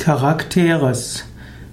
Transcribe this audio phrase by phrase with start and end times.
[0.00, 1.26] Charakteres.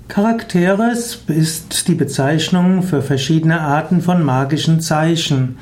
[0.10, 5.58] Charakteres ist die Bezeichnung für verschiedene Arten von magischen Zeichen.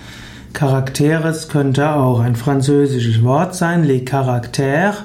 [0.53, 4.95] Charakteres könnte auch ein französisches Wort sein, les caractères,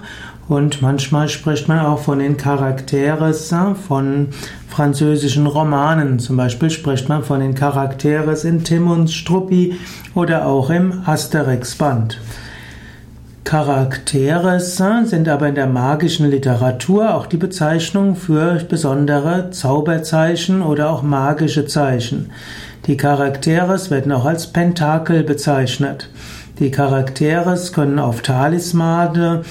[0.49, 3.55] und manchmal spricht man auch von den Charakteres
[3.87, 4.29] von
[4.67, 6.19] französischen Romanen.
[6.19, 9.79] Zum Beispiel spricht man von den Charakteres in Tim und Struppi
[10.15, 12.19] oder auch im Asterix-Band.
[13.51, 21.03] Charakteres sind aber in der magischen Literatur auch die Bezeichnung für besondere Zauberzeichen oder auch
[21.03, 22.31] magische Zeichen.
[22.87, 26.11] Die Charakteres werden auch als Pentakel bezeichnet.
[26.61, 29.43] Die Charakteres können auf Talismane,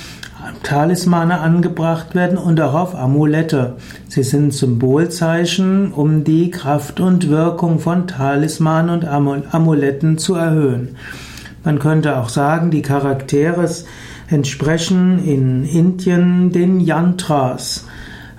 [0.64, 3.76] Talismane angebracht werden und auch auf Amulette.
[4.08, 10.96] Sie sind Symbolzeichen, um die Kraft und Wirkung von Talismanen und Amuletten zu erhöhen.
[11.64, 13.70] Man könnte auch sagen, die Charaktere
[14.30, 17.86] entsprechen in Indien den Yantras.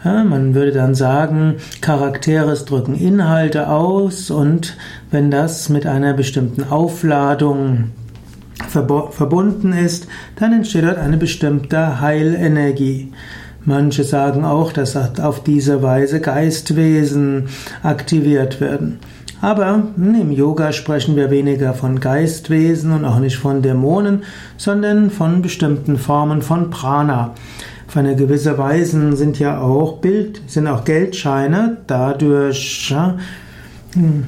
[0.05, 4.77] Ja, man würde dann sagen, Charaktere drücken Inhalte aus und
[5.11, 7.91] wenn das mit einer bestimmten Aufladung
[8.69, 13.13] verbunden ist, dann entsteht dort eine bestimmte Heilenergie.
[13.65, 17.49] Manche sagen auch, dass auf diese Weise Geistwesen
[17.83, 19.01] aktiviert werden.
[19.43, 24.25] Aber im Yoga sprechen wir weniger von Geistwesen und auch nicht von Dämonen,
[24.59, 27.35] sondern von bestimmten Formen von Prana.
[27.89, 32.95] Auf eine gewisse Weise sind ja auch Bild, sind auch Geldscheine dadurch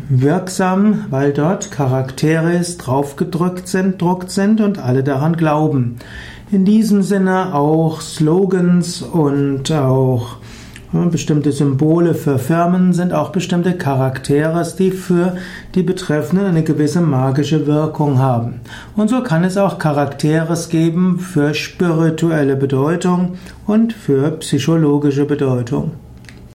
[0.08, 5.98] wirksam, weil dort Charaktere draufgedrückt sind, druckt sind und alle daran glauben.
[6.50, 10.36] In diesem Sinne auch Slogans und auch
[10.92, 15.36] Bestimmte Symbole für Firmen sind auch bestimmte Charaktere, die für
[15.74, 18.60] die Betreffenden eine gewisse magische Wirkung haben.
[18.94, 25.92] Und so kann es auch Charaktere geben für spirituelle Bedeutung und für psychologische Bedeutung.